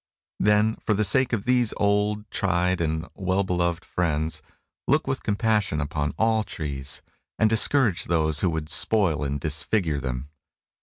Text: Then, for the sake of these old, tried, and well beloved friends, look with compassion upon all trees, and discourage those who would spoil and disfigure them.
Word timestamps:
Then, 0.39 0.77
for 0.77 0.95
the 0.95 1.03
sake 1.03 1.31
of 1.31 1.45
these 1.45 1.75
old, 1.77 2.25
tried, 2.31 2.81
and 2.81 3.07
well 3.13 3.43
beloved 3.43 3.85
friends, 3.85 4.41
look 4.87 5.05
with 5.05 5.21
compassion 5.21 5.79
upon 5.79 6.15
all 6.17 6.41
trees, 6.43 7.03
and 7.37 7.47
discourage 7.47 8.05
those 8.05 8.39
who 8.39 8.49
would 8.49 8.69
spoil 8.69 9.23
and 9.23 9.39
disfigure 9.39 9.99
them. 9.99 10.29